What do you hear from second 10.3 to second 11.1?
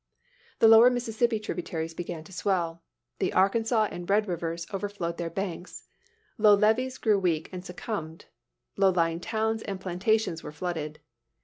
were flooded.